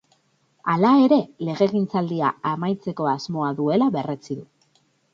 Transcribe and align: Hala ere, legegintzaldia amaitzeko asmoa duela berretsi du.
Hala 0.73 0.93
ere, 1.01 1.19
legegintzaldia 1.51 2.33
amaitzeko 2.55 3.13
asmoa 3.15 3.55
duela 3.63 3.93
berretsi 4.01 4.43
du. 4.43 4.53